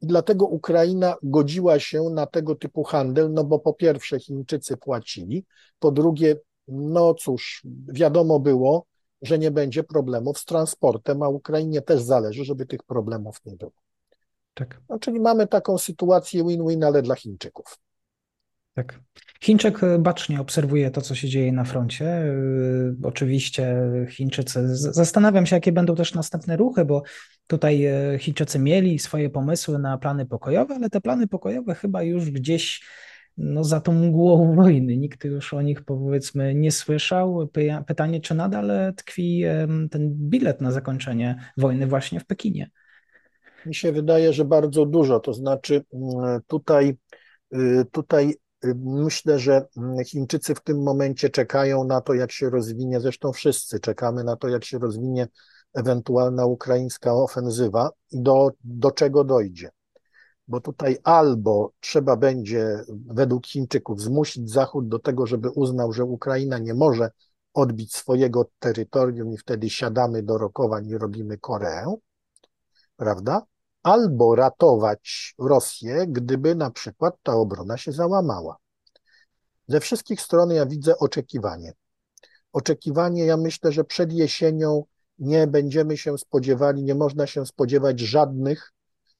I 0.00 0.06
dlatego 0.06 0.46
Ukraina 0.46 1.14
godziła 1.22 1.78
się 1.78 2.02
na 2.02 2.26
tego 2.26 2.54
typu 2.54 2.84
handel, 2.84 3.32
no 3.32 3.44
bo 3.44 3.58
po 3.58 3.74
pierwsze 3.74 4.20
Chińczycy 4.20 4.76
płacili, 4.76 5.44
po 5.78 5.92
drugie, 5.92 6.36
no 6.68 7.14
cóż, 7.14 7.62
wiadomo 7.88 8.40
było, 8.40 8.86
że 9.22 9.38
nie 9.38 9.50
będzie 9.50 9.84
problemów 9.84 10.38
z 10.38 10.44
transportem, 10.44 11.22
a 11.22 11.28
Ukrainie 11.28 11.82
też 11.82 12.02
zależy, 12.02 12.44
żeby 12.44 12.66
tych 12.66 12.82
problemów 12.82 13.36
nie 13.44 13.56
było. 13.56 13.72
Tak. 14.54 14.80
No, 14.88 14.98
czyli 14.98 15.20
mamy 15.20 15.46
taką 15.46 15.78
sytuację 15.78 16.44
win-win, 16.44 16.84
ale 16.84 17.02
dla 17.02 17.14
Chińczyków. 17.14 17.78
Tak. 18.78 19.00
Chińczyk 19.42 19.80
bacznie 19.98 20.40
obserwuje 20.40 20.90
to, 20.90 21.00
co 21.00 21.14
się 21.14 21.28
dzieje 21.28 21.52
na 21.52 21.64
froncie. 21.64 22.24
Y, 22.24 22.96
oczywiście 23.02 23.76
Chińczycy, 24.10 24.76
zastanawiam 24.76 25.46
się, 25.46 25.56
jakie 25.56 25.72
będą 25.72 25.94
też 25.94 26.14
następne 26.14 26.56
ruchy, 26.56 26.84
bo 26.84 27.02
tutaj 27.46 27.86
y, 28.14 28.18
Chińczycy 28.18 28.58
mieli 28.58 28.98
swoje 28.98 29.30
pomysły 29.30 29.78
na 29.78 29.98
plany 29.98 30.26
pokojowe, 30.26 30.74
ale 30.74 30.90
te 30.90 31.00
plany 31.00 31.28
pokojowe 31.28 31.74
chyba 31.74 32.02
już 32.02 32.30
gdzieś 32.30 32.86
no, 33.36 33.64
za 33.64 33.80
tą 33.80 33.92
mgłą 33.92 34.54
wojny. 34.54 34.96
Nikt 34.96 35.24
już 35.24 35.54
o 35.54 35.62
nich 35.62 35.84
powiedzmy 35.84 36.54
nie 36.54 36.72
słyszał. 36.72 37.48
Pytanie, 37.86 38.20
czy 38.20 38.34
nadal 38.34 38.70
tkwi 38.96 39.44
ten 39.90 40.10
bilet 40.14 40.60
na 40.60 40.72
zakończenie 40.72 41.52
wojny 41.56 41.86
właśnie 41.86 42.20
w 42.20 42.26
Pekinie? 42.26 42.70
Mi 43.66 43.74
się 43.74 43.92
wydaje, 43.92 44.32
że 44.32 44.44
bardzo 44.44 44.86
dużo. 44.86 45.20
To 45.20 45.32
znaczy, 45.32 45.84
tutaj, 46.46 46.96
y, 47.54 47.84
tutaj 47.92 48.34
Myślę, 48.84 49.38
że 49.38 49.66
Chińczycy 50.06 50.54
w 50.54 50.60
tym 50.60 50.82
momencie 50.82 51.30
czekają 51.30 51.84
na 51.84 52.00
to, 52.00 52.14
jak 52.14 52.32
się 52.32 52.50
rozwinie, 52.50 53.00
zresztą 53.00 53.32
wszyscy 53.32 53.80
czekamy 53.80 54.24
na 54.24 54.36
to, 54.36 54.48
jak 54.48 54.64
się 54.64 54.78
rozwinie 54.78 55.28
ewentualna 55.74 56.46
ukraińska 56.46 57.14
ofensywa 57.14 57.90
i 58.10 58.22
do, 58.22 58.50
do 58.64 58.90
czego 58.90 59.24
dojdzie. 59.24 59.70
Bo 60.48 60.60
tutaj 60.60 60.98
albo 61.04 61.72
trzeba 61.80 62.16
będzie, 62.16 62.84
według 63.06 63.46
Chińczyków, 63.46 64.00
zmusić 64.00 64.50
Zachód 64.50 64.88
do 64.88 64.98
tego, 64.98 65.26
żeby 65.26 65.50
uznał, 65.50 65.92
że 65.92 66.04
Ukraina 66.04 66.58
nie 66.58 66.74
może 66.74 67.10
odbić 67.54 67.94
swojego 67.94 68.50
terytorium 68.58 69.32
i 69.32 69.38
wtedy 69.38 69.70
siadamy 69.70 70.22
do 70.22 70.38
rokowań 70.38 70.86
i 70.86 70.98
robimy 70.98 71.38
Koreę, 71.38 71.94
prawda? 72.96 73.42
Albo 73.88 74.34
ratować 74.34 75.34
Rosję, 75.38 76.06
gdyby 76.08 76.54
na 76.54 76.70
przykład 76.70 77.14
ta 77.22 77.32
obrona 77.32 77.76
się 77.76 77.92
załamała. 77.92 78.56
Ze 79.68 79.80
wszystkich 79.80 80.20
stron 80.20 80.50
ja 80.50 80.66
widzę 80.66 80.98
oczekiwanie. 80.98 81.72
Oczekiwanie, 82.52 83.24
ja 83.26 83.36
myślę, 83.36 83.72
że 83.72 83.84
przed 83.84 84.12
jesienią 84.12 84.84
nie 85.18 85.46
będziemy 85.46 85.96
się 85.96 86.18
spodziewali, 86.18 86.82
nie 86.82 86.94
można 86.94 87.26
się 87.26 87.46
spodziewać 87.46 88.00
żadnych, 88.00 88.72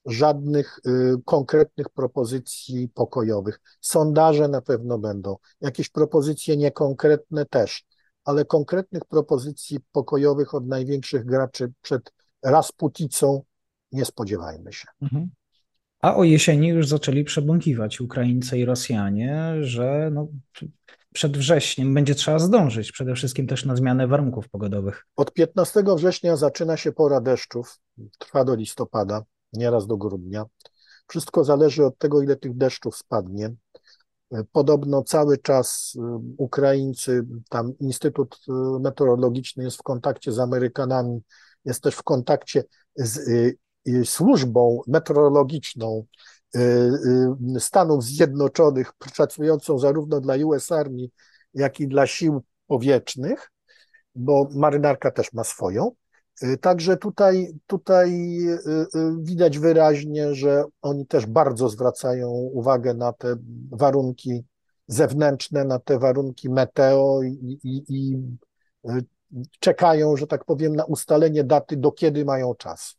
żadnych 0.04 0.78
y, 0.86 1.14
konkretnych 1.24 1.88
propozycji 1.88 2.88
pokojowych. 2.88 3.60
Sondaże 3.80 4.48
na 4.48 4.60
pewno 4.60 4.98
będą, 4.98 5.36
jakieś 5.60 5.88
propozycje 5.88 6.56
niekonkretne 6.56 7.46
też, 7.46 7.84
ale 8.24 8.44
konkretnych 8.44 9.04
propozycji 9.04 9.78
pokojowych 9.92 10.54
od 10.54 10.66
największych 10.66 11.24
graczy 11.24 11.72
przed 11.82 12.12
Rasputicą 12.42 13.42
nie 13.92 14.04
spodziewajmy 14.04 14.72
się. 14.72 14.88
Mhm. 15.02 15.30
A 16.00 16.16
o 16.16 16.24
jesieni 16.24 16.68
już 16.68 16.88
zaczęli 16.88 17.24
przebąkiwać 17.24 18.00
Ukraińcy 18.00 18.58
i 18.58 18.64
Rosjanie, 18.64 19.54
że 19.60 20.10
no, 20.12 20.28
przed 21.12 21.36
wrześniem 21.36 21.94
będzie 21.94 22.14
trzeba 22.14 22.38
zdążyć, 22.38 22.92
przede 22.92 23.14
wszystkim 23.14 23.46
też 23.46 23.64
na 23.64 23.76
zmianę 23.76 24.06
warunków 24.06 24.48
pogodowych. 24.48 25.06
Od 25.16 25.32
15 25.32 25.82
września 25.96 26.36
zaczyna 26.36 26.76
się 26.76 26.92
pora 26.92 27.20
deszczów, 27.20 27.78
trwa 28.18 28.44
do 28.44 28.54
listopada, 28.54 29.22
nieraz 29.52 29.86
do 29.86 29.96
grudnia. 29.96 30.44
Wszystko 31.08 31.44
zależy 31.44 31.84
od 31.84 31.98
tego, 31.98 32.22
ile 32.22 32.36
tych 32.36 32.56
deszczów 32.56 32.96
spadnie. 32.96 33.54
Podobno 34.52 35.02
cały 35.02 35.38
czas 35.38 35.94
y, 35.96 36.00
Ukraińcy, 36.36 37.26
tam 37.48 37.78
Instytut 37.78 38.40
y, 38.48 38.80
Meteorologiczny 38.80 39.64
jest 39.64 39.76
w 39.76 39.82
kontakcie 39.82 40.32
z 40.32 40.38
Amerykanami, 40.38 41.20
jest 41.64 41.82
też 41.82 41.94
w 41.94 42.02
kontakcie 42.02 42.64
z 42.96 43.16
y, 43.16 43.58
służbą 44.04 44.80
meteorologiczną 44.86 46.04
Stanów 47.58 48.04
Zjednoczonych, 48.04 48.92
pracującą 48.92 49.78
zarówno 49.78 50.20
dla 50.20 50.34
US 50.34 50.72
Army, 50.72 51.08
jak 51.54 51.80
i 51.80 51.88
dla 51.88 52.06
sił 52.06 52.42
powietrznych, 52.66 53.50
bo 54.14 54.48
marynarka 54.54 55.10
też 55.10 55.32
ma 55.32 55.44
swoją. 55.44 55.90
Także 56.60 56.96
tutaj, 56.96 57.54
tutaj 57.66 58.40
widać 59.20 59.58
wyraźnie, 59.58 60.34
że 60.34 60.64
oni 60.82 61.06
też 61.06 61.26
bardzo 61.26 61.68
zwracają 61.68 62.28
uwagę 62.30 62.94
na 62.94 63.12
te 63.12 63.36
warunki 63.70 64.44
zewnętrzne, 64.86 65.64
na 65.64 65.78
te 65.78 65.98
warunki 65.98 66.50
meteo 66.50 67.22
i, 67.22 67.58
i, 67.64 67.84
i 67.88 68.18
czekają, 69.60 70.16
że 70.16 70.26
tak 70.26 70.44
powiem, 70.44 70.76
na 70.76 70.84
ustalenie 70.84 71.44
daty, 71.44 71.76
do 71.76 71.92
kiedy 71.92 72.24
mają 72.24 72.54
czas. 72.54 72.97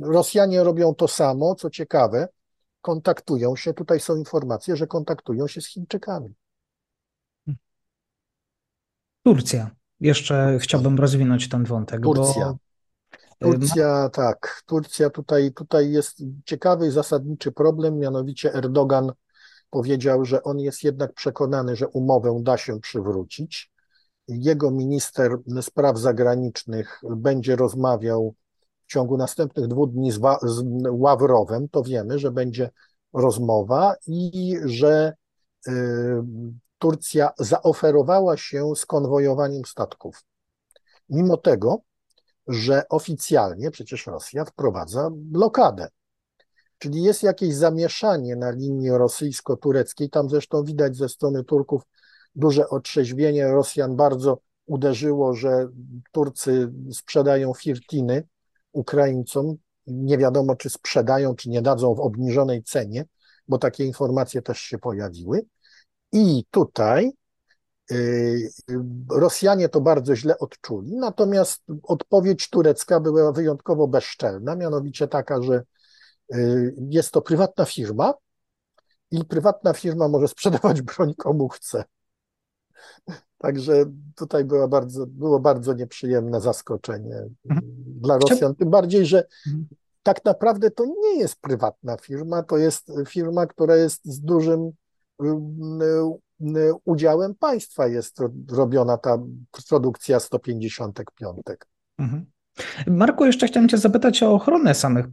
Rosjanie 0.00 0.64
robią 0.64 0.94
to 0.94 1.08
samo, 1.08 1.54
co 1.54 1.70
ciekawe, 1.70 2.28
kontaktują 2.80 3.56
się, 3.56 3.74
tutaj 3.74 4.00
są 4.00 4.16
informacje, 4.16 4.76
że 4.76 4.86
kontaktują 4.86 5.48
się 5.48 5.60
z 5.60 5.68
Chińczykami. 5.68 6.34
Turcja. 9.24 9.70
Jeszcze 10.00 10.58
chciałbym 10.60 10.98
rozwinąć 10.98 11.48
ten 11.48 11.64
wątek. 11.64 12.02
Turcja. 12.02 12.54
Bo... 13.40 13.52
Turcja, 13.52 14.08
tak. 14.08 14.62
Turcja 14.66 15.10
tutaj, 15.10 15.52
tutaj 15.52 15.90
jest 15.90 16.22
ciekawy 16.44 16.86
i 16.86 16.90
zasadniczy 16.90 17.52
problem, 17.52 17.98
mianowicie 17.98 18.54
Erdogan 18.54 19.12
powiedział, 19.70 20.24
że 20.24 20.42
on 20.42 20.58
jest 20.58 20.84
jednak 20.84 21.14
przekonany, 21.14 21.76
że 21.76 21.88
umowę 21.88 22.40
da 22.42 22.56
się 22.56 22.80
przywrócić. 22.80 23.72
Jego 24.28 24.70
minister 24.70 25.38
spraw 25.60 25.98
zagranicznych 25.98 27.00
będzie 27.16 27.56
rozmawiał 27.56 28.34
ciągu 28.92 29.16
następnych 29.16 29.66
dwóch 29.66 29.90
dni 29.90 30.12
z, 30.12 30.20
z 30.42 30.64
Ławrowem, 30.90 31.68
to 31.68 31.82
wiemy, 31.82 32.18
że 32.18 32.30
będzie 32.30 32.70
rozmowa 33.12 33.94
i 34.06 34.56
że 34.64 35.12
y, 35.68 35.72
Turcja 36.78 37.30
zaoferowała 37.38 38.36
się 38.36 38.72
z 38.76 38.86
konwojowaniem 38.86 39.64
statków. 39.64 40.24
Mimo 41.08 41.36
tego, 41.36 41.82
że 42.46 42.88
oficjalnie 42.88 43.70
przecież 43.70 44.06
Rosja 44.06 44.44
wprowadza 44.44 45.08
blokadę. 45.12 45.88
Czyli 46.78 47.02
jest 47.02 47.22
jakieś 47.22 47.54
zamieszanie 47.54 48.36
na 48.36 48.50
linii 48.50 48.90
rosyjsko-tureckiej. 48.90 50.10
Tam 50.10 50.30
zresztą 50.30 50.64
widać 50.64 50.96
ze 50.96 51.08
strony 51.08 51.44
Turków 51.44 51.82
duże 52.34 52.68
otrzeźwienie. 52.68 53.48
Rosjan 53.48 53.96
bardzo 53.96 54.38
uderzyło, 54.66 55.34
że 55.34 55.68
Turcy 56.12 56.72
sprzedają 56.92 57.54
firtiny 57.54 58.28
Ukraińcom. 58.72 59.56
Nie 59.86 60.18
wiadomo, 60.18 60.56
czy 60.56 60.70
sprzedają, 60.70 61.34
czy 61.34 61.50
nie 61.50 61.62
dadzą 61.62 61.94
w 61.94 62.00
obniżonej 62.00 62.62
cenie, 62.62 63.04
bo 63.48 63.58
takie 63.58 63.84
informacje 63.84 64.42
też 64.42 64.58
się 64.58 64.78
pojawiły. 64.78 65.44
I 66.12 66.44
tutaj 66.50 67.12
y, 67.92 68.50
Rosjanie 69.10 69.68
to 69.68 69.80
bardzo 69.80 70.16
źle 70.16 70.38
odczuli, 70.38 70.96
natomiast 70.96 71.62
odpowiedź 71.82 72.50
turecka 72.50 73.00
była 73.00 73.32
wyjątkowo 73.32 73.88
bezczelna, 73.88 74.56
mianowicie 74.56 75.08
taka, 75.08 75.42
że 75.42 75.62
y, 76.34 76.74
jest 76.90 77.10
to 77.10 77.22
prywatna 77.22 77.64
firma 77.64 78.14
i 79.10 79.24
prywatna 79.24 79.72
firma 79.72 80.08
może 80.08 80.28
sprzedawać 80.28 80.82
broń 80.82 81.14
komu 81.14 81.48
chce. 81.48 81.84
Także 83.38 83.84
tutaj 84.14 84.44
była 84.44 84.68
bardzo, 84.68 85.06
było 85.06 85.40
bardzo 85.40 85.74
nieprzyjemne 85.74 86.40
zaskoczenie 86.40 87.16
mhm. 87.50 87.72
dla 87.76 88.18
Rosjan, 88.18 88.54
tym 88.54 88.70
bardziej, 88.70 89.06
że 89.06 89.26
mhm. 89.46 89.66
tak 90.02 90.24
naprawdę 90.24 90.70
to 90.70 90.84
nie 90.84 91.18
jest 91.18 91.40
prywatna 91.40 91.96
firma, 91.96 92.42
to 92.42 92.56
jest 92.56 92.92
firma, 93.08 93.46
która 93.46 93.76
jest 93.76 94.04
z 94.04 94.20
dużym 94.20 94.72
udziałem 96.84 97.34
państwa 97.34 97.86
jest 97.86 98.18
robiona 98.50 98.98
ta 98.98 99.18
produkcja 99.68 100.20
155. 100.20 101.40
Mhm. 101.98 102.26
Marku, 102.86 103.24
jeszcze 103.24 103.46
chciałem 103.46 103.68
Cię 103.68 103.78
zapytać 103.78 104.22
o 104.22 104.32
ochronę 104.32 104.74
samych 104.74 105.06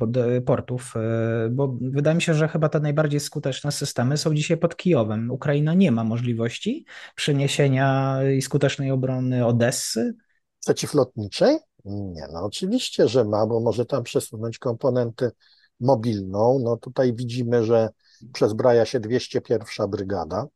portów, 0.46 0.94
e, 0.96 1.50
bo 1.52 1.78
wydaje 1.82 2.16
mi 2.16 2.22
się, 2.22 2.34
że 2.34 2.48
chyba 2.48 2.70
te 2.70 2.80
najbardziej 2.80 3.20
skuteczne 3.20 3.72
systemy 3.72 4.18
są 4.18 4.36
dzisiaj 4.36 4.58
pod 4.58 4.76
Kijowem. 4.76 5.32
Ukraina 5.32 5.74
nie 5.74 5.92
ma 5.92 6.04
możliwości 6.04 6.86
przeniesienia 7.16 8.20
i 8.38 8.42
skutecznej 8.42 8.92
obrony 8.92 9.46
Odessy. 9.46 10.16
Przeciwlotniczej? 10.60 11.58
Nie, 11.86 12.28
no 12.34 12.44
oczywiście, 12.44 13.08
że 13.08 13.26
ma, 13.26 13.48
bo 13.48 13.60
może 13.60 13.86
tam 13.86 14.04
przesunąć 14.04 14.58
komponentę 14.58 15.32
mobilną. 15.80 16.60
No 16.64 16.78
tutaj 16.78 17.14
widzimy, 17.14 17.64
że 17.64 17.90
przezbraja 18.34 18.86
się 18.86 19.00
201 19.00 19.90
Brygada 19.90 20.48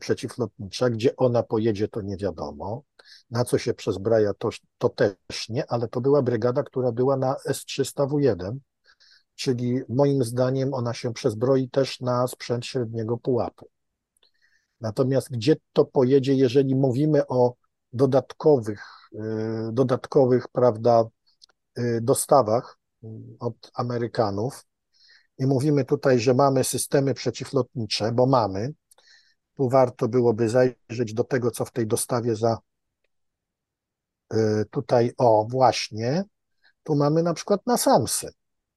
Przeciwlotnicza. 0.00 0.90
Gdzie 0.90 1.16
ona 1.16 1.42
pojedzie, 1.42 1.88
to 1.88 2.00
nie 2.00 2.16
wiadomo. 2.16 2.82
Na 3.30 3.44
co 3.44 3.58
się 3.58 3.74
przezbraja, 3.74 4.34
to, 4.34 4.48
to 4.78 4.88
też 4.88 5.48
nie, 5.48 5.70
ale 5.70 5.88
to 5.88 6.00
była 6.00 6.22
brygada, 6.22 6.62
która 6.62 6.92
była 6.92 7.16
na 7.16 7.36
S-300W1, 7.44 8.56
czyli 9.34 9.80
moim 9.88 10.24
zdaniem 10.24 10.74
ona 10.74 10.94
się 10.94 11.12
przezbroi 11.12 11.70
też 11.70 12.00
na 12.00 12.26
sprzęt 12.26 12.66
średniego 12.66 13.16
pułapu. 13.16 13.68
Natomiast 14.80 15.30
gdzie 15.30 15.56
to 15.72 15.84
pojedzie, 15.84 16.34
jeżeli 16.34 16.74
mówimy 16.74 17.26
o 17.26 17.54
dodatkowych, 17.92 18.84
y, 19.12 19.18
dodatkowych, 19.72 20.48
prawda, 20.48 21.04
y, 21.78 22.00
dostawach 22.02 22.78
od 23.40 23.70
Amerykanów, 23.74 24.64
i 25.38 25.46
mówimy 25.46 25.84
tutaj, 25.84 26.18
że 26.18 26.34
mamy 26.34 26.64
systemy 26.64 27.14
przeciwlotnicze, 27.14 28.12
bo 28.12 28.26
mamy. 28.26 28.72
Tu 29.54 29.68
warto 29.68 30.08
byłoby 30.08 30.48
zajrzeć 30.48 31.14
do 31.14 31.24
tego, 31.24 31.50
co 31.50 31.64
w 31.64 31.72
tej 31.72 31.86
dostawie 31.86 32.36
za 32.36 32.58
tutaj, 34.70 35.12
o 35.18 35.46
właśnie, 35.50 36.24
tu 36.82 36.94
mamy 36.94 37.22
na 37.22 37.34
przykład 37.34 37.60
na 37.66 37.76
Samsy. 37.76 38.28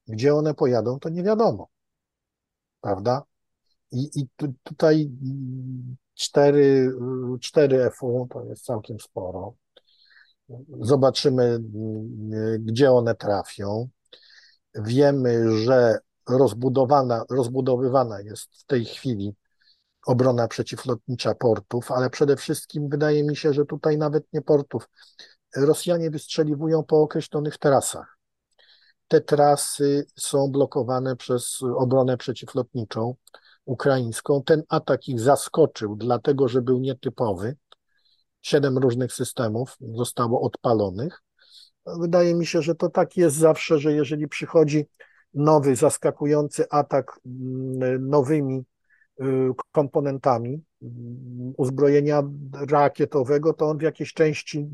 Gdzie 0.07 0.35
one 0.35 0.53
pojadą, 0.53 0.99
to 0.99 1.09
nie 1.09 1.23
wiadomo. 1.23 1.67
Prawda? 2.81 3.23
I, 3.91 4.09
i 4.15 4.27
tu, 4.35 4.53
tutaj 4.63 5.11
4, 6.13 6.91
4 7.41 7.91
FU 7.91 8.27
to 8.31 8.45
jest 8.45 8.65
całkiem 8.65 8.99
sporo. 8.99 9.53
Zobaczymy, 10.81 11.59
y, 12.33 12.59
gdzie 12.59 12.91
one 12.91 13.15
trafią. 13.15 13.89
Wiemy, 14.75 15.59
że 15.59 15.99
rozbudowana, 16.29 17.23
rozbudowywana 17.29 18.21
jest 18.21 18.61
w 18.61 18.65
tej 18.65 18.85
chwili 18.85 19.35
obrona 20.05 20.47
przeciwlotnicza 20.47 21.35
portów, 21.35 21.91
ale 21.91 22.09
przede 22.09 22.35
wszystkim 22.35 22.89
wydaje 22.89 23.23
mi 23.23 23.35
się, 23.35 23.53
że 23.53 23.65
tutaj 23.65 23.97
nawet 23.97 24.33
nie 24.33 24.41
portów. 24.41 24.89
Rosjanie 25.55 26.11
wystrzeliwują 26.11 26.83
po 26.83 27.01
określonych 27.01 27.57
trasach. 27.57 28.17
Te 29.07 29.21
trasy 29.21 30.05
są 30.15 30.47
blokowane 30.51 31.15
przez 31.15 31.59
obronę 31.77 32.17
przeciwlotniczą 32.17 33.15
ukraińską. 33.65 34.43
Ten 34.43 34.63
atak 34.69 35.07
ich 35.07 35.19
zaskoczył, 35.19 35.95
dlatego 35.95 36.47
że 36.47 36.61
był 36.61 36.79
nietypowy. 36.79 37.55
Siedem 38.41 38.77
różnych 38.77 39.13
systemów 39.13 39.77
zostało 39.93 40.41
odpalonych. 40.41 41.21
Wydaje 41.85 42.35
mi 42.35 42.45
się, 42.45 42.61
że 42.61 42.75
to 42.75 42.89
tak 42.89 43.17
jest 43.17 43.35
zawsze, 43.35 43.79
że 43.79 43.93
jeżeli 43.93 44.27
przychodzi 44.27 44.85
nowy, 45.33 45.75
zaskakujący 45.75 46.69
atak 46.69 47.19
mm, 47.25 48.09
nowymi 48.09 48.63
y, 49.21 49.25
komponentami 49.71 50.63
mm, 50.81 51.53
uzbrojenia 51.57 52.23
rakietowego, 52.69 53.53
to 53.53 53.69
on 53.69 53.77
w 53.77 53.81
jakiejś 53.81 54.13
części 54.13 54.69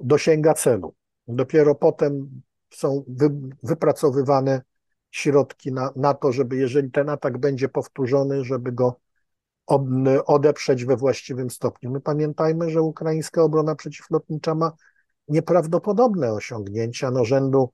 dosięga 0.00 0.54
celu. 0.54 0.94
Dopiero 1.28 1.74
potem 1.74 2.42
są 2.70 3.04
wy, 3.08 3.30
wypracowywane 3.62 4.62
środki 5.10 5.72
na, 5.72 5.92
na 5.96 6.14
to, 6.14 6.32
żeby 6.32 6.56
jeżeli 6.56 6.90
ten 6.90 7.08
atak 7.08 7.38
będzie 7.38 7.68
powtórzony, 7.68 8.44
żeby 8.44 8.72
go 8.72 9.00
od, 9.66 9.82
odeprzeć 10.26 10.84
we 10.84 10.96
właściwym 10.96 11.50
stopniu. 11.50 11.90
My 11.90 12.00
pamiętajmy, 12.00 12.70
że 12.70 12.82
ukraińska 12.82 13.42
obrona 13.42 13.74
przeciwlotnicza 13.74 14.54
ma 14.54 14.72
nieprawdopodobne 15.28 16.32
osiągnięcia, 16.32 17.10
no 17.10 17.24
rzędu 17.24 17.72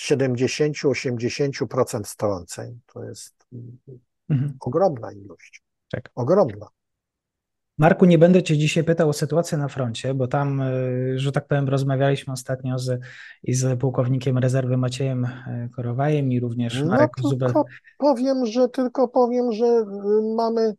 70-80% 0.00 2.04
strąceń. 2.04 2.80
To 2.86 3.04
jest 3.04 3.46
mhm. 4.30 4.56
ogromna 4.60 5.12
ilość. 5.12 5.62
Tak. 5.90 6.10
Ogromna. 6.14 6.66
Marku, 7.78 8.04
nie 8.04 8.18
będę 8.18 8.42
Cię 8.42 8.58
dzisiaj 8.58 8.84
pytał 8.84 9.08
o 9.08 9.12
sytuację 9.12 9.58
na 9.58 9.68
froncie, 9.68 10.14
bo 10.14 10.28
tam, 10.28 10.60
e, 10.60 10.72
że 11.18 11.32
tak 11.32 11.46
powiem, 11.46 11.68
rozmawialiśmy 11.68 12.32
ostatnio 12.32 12.78
z, 12.78 13.00
i 13.42 13.54
z 13.54 13.80
pułkownikiem 13.80 14.38
rezerwy 14.38 14.76
Maciejem 14.76 15.24
e, 15.24 15.68
Korowajem 15.76 16.32
i 16.32 16.40
również 16.40 16.80
no, 16.80 16.86
Marek 16.86 17.10
Zubel. 17.22 17.52
Powiem, 17.98 18.46
że 18.46 18.68
tylko 18.68 19.08
powiem, 19.08 19.52
że 19.52 19.66
y, 19.66 20.34
mamy, 20.36 20.74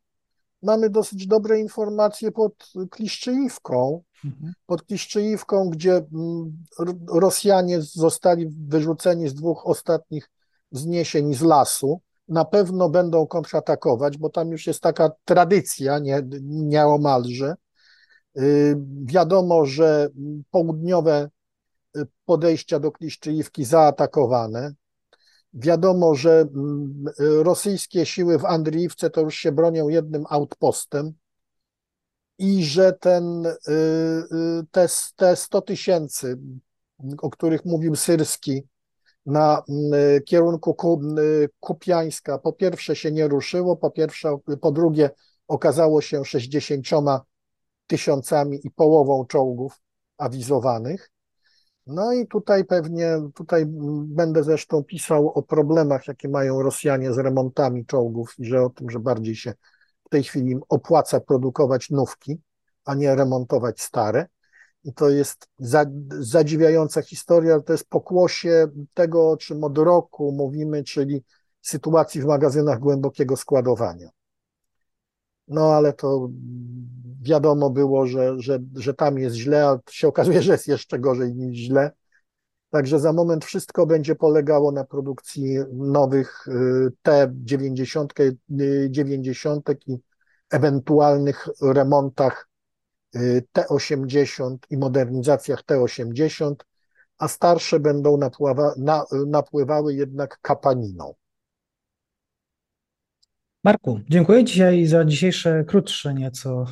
mamy 0.64 0.90
dosyć 0.90 1.28
dobre 1.28 1.60
informacje 1.60 2.32
pod 2.32 2.72
Kliszczyjówką, 2.90 4.02
mhm. 4.26 4.54
pod 4.66 4.84
Kliszczyjówką, 4.84 5.70
gdzie 5.70 6.02
Rosjanie 7.14 7.82
zostali 7.82 8.48
wyrzuceni 8.68 9.30
z 9.30 9.34
dwóch 9.34 9.68
ostatnich 9.68 10.30
wzniesień 10.72 11.34
z 11.34 11.42
lasu 11.42 12.02
na 12.30 12.46
pewno 12.46 12.90
będą 12.90 13.28
kontratakować, 13.28 14.18
bo 14.18 14.30
tam 14.30 14.52
już 14.52 14.68
jest 14.68 14.82
taka 14.82 15.12
tradycja 15.26 16.00
nie, 16.00 16.22
nieomalże. 16.44 17.56
Y, 18.38 18.76
wiadomo, 19.06 19.66
że 19.66 20.10
południowe 20.52 21.30
y, 21.98 22.08
podejścia 22.26 22.80
do 22.80 22.92
Kliszczyjówki 22.92 23.66
zaatakowane. 23.66 24.74
Wiadomo, 25.54 26.16
że 26.16 26.40
mm, 26.56 27.06
rosyjskie 27.20 28.06
siły 28.06 28.40
w 28.40 28.46
Andriiwce 28.46 29.10
to 29.10 29.22
już 29.22 29.36
się 29.36 29.52
bronią 29.52 29.90
jednym 29.90 30.26
outpostem 30.30 31.14
i 32.38 32.64
że 32.64 32.94
ten, 32.94 33.46
y, 33.46 33.54
te, 34.72 34.88
te 35.16 35.36
100 35.36 35.62
tysięcy, 35.62 36.38
o 37.22 37.30
których 37.30 37.66
mówił 37.66 37.96
Syrski, 37.96 38.64
na 39.30 39.64
mm, 39.70 40.24
kierunku 40.26 41.00
y, 41.20 41.50
Kupiańska 41.60 42.38
po 42.38 42.54
pierwsze 42.54 42.96
się 42.96 43.12
nie 43.12 43.28
ruszyło, 43.28 43.78
po 43.78 43.92
pierwsze, 43.92 44.38
po 44.62 44.72
drugie 44.72 45.10
okazało 45.48 46.02
się 46.02 46.26
60 46.26 46.88
tysiącami 47.88 48.60
i 48.64 48.72
połową 48.72 49.26
czołgów 49.26 49.82
awizowanych. 50.18 51.12
No 51.88 52.14
i 52.14 52.28
tutaj 52.28 52.66
pewnie, 52.66 53.18
tutaj 53.36 53.66
będę 54.06 54.44
zresztą 54.44 54.84
pisał 54.84 55.30
o 55.30 55.44
problemach, 55.44 56.08
jakie 56.08 56.30
mają 56.30 56.62
Rosjanie 56.62 57.14
z 57.14 57.18
remontami 57.18 57.86
czołgów 57.86 58.34
i 58.40 58.46
że 58.46 58.64
o 58.64 58.70
tym, 58.70 58.90
że 58.90 59.00
bardziej 59.00 59.36
się 59.36 59.54
w 60.06 60.10
tej 60.10 60.24
chwili 60.24 60.56
opłaca 60.70 61.20
produkować 61.20 61.90
nówki, 61.90 62.42
a 62.86 62.96
nie 62.96 63.16
remontować 63.16 63.82
stare. 63.82 64.28
To 64.96 65.10
jest 65.10 65.48
zadziwiająca 66.20 67.02
historia, 67.02 67.60
to 67.60 67.74
jest 67.74 67.90
pokłosie 67.90 68.68
tego, 68.94 69.30
o 69.30 69.38
czym 69.38 69.64
od 69.64 69.78
roku 69.78 70.32
mówimy, 70.32 70.84
czyli 70.84 71.24
sytuacji 71.62 72.22
w 72.22 72.26
magazynach 72.26 72.80
głębokiego 72.80 73.38
składowania. 73.38 74.10
No 75.48 75.74
ale 75.74 75.94
to 75.94 76.30
wiadomo 77.22 77.70
było, 77.70 78.08
że, 78.08 78.40
że, 78.40 78.60
że 78.76 78.94
tam 78.94 79.20
jest 79.20 79.36
źle, 79.36 79.68
a 79.68 79.80
się 79.90 80.08
okazuje, 80.08 80.42
że 80.42 80.52
jest 80.52 80.68
jeszcze 80.68 81.00
gorzej 81.00 81.36
niż 81.36 81.58
źle. 81.58 81.92
Także 82.70 83.00
za 83.00 83.14
moment 83.14 83.46
wszystko 83.46 83.86
będzie 83.86 84.16
polegało 84.16 84.72
na 84.72 84.84
produkcji 84.84 85.58
nowych 85.74 86.48
y, 86.48 86.92
T90, 87.08 88.36
90 88.90 89.70
i 89.88 89.98
ewentualnych 90.50 91.48
remontach 91.62 92.49
Y, 92.49 92.49
T80 93.58 94.58
i 94.70 94.78
modernizacjach 94.78 95.64
T80, 95.64 96.56
a 97.18 97.28
starsze 97.28 97.80
będą 97.80 98.18
napływa, 98.18 98.74
na, 98.78 99.06
napływały 99.28 99.94
jednak 99.94 100.40
kapaniną. 100.42 101.14
Marku, 103.64 104.00
dziękuję 104.10 104.44
dzisiaj 104.44 104.86
za 104.86 105.06
dzisiejsze 105.06 105.64
krótsze 105.64 106.14
nieco, 106.14 106.66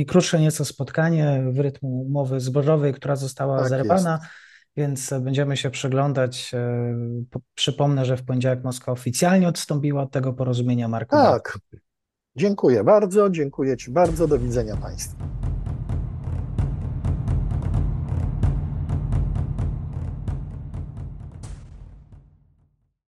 y, 0.00 0.04
krótsze 0.04 0.40
nieco 0.40 0.64
spotkanie 0.64 1.44
w 1.52 1.60
rytmu 1.60 2.02
umowy 2.02 2.40
zborowej, 2.40 2.94
która 2.94 3.16
została 3.16 3.58
tak 3.58 3.68
zerwana, 3.68 4.12
jest. 4.12 4.32
więc 4.76 5.10
będziemy 5.24 5.56
się 5.56 5.70
przyglądać. 5.70 6.50
Y, 7.34 7.38
przypomnę, 7.54 8.04
że 8.04 8.16
w 8.16 8.24
poniedziałek 8.24 8.64
Moskwa 8.64 8.92
oficjalnie 8.92 9.48
odstąpiła 9.48 10.02
od 10.02 10.10
tego 10.10 10.32
porozumienia 10.32 10.88
Marku. 10.88 11.16
Tak. 11.16 11.58
Dziękuję 12.36 12.84
bardzo, 12.84 13.30
dziękuję 13.30 13.76
Ci 13.76 13.90
bardzo. 13.90 14.28
Do 14.28 14.38
widzenia 14.38 14.76
Państwu. 14.76 15.39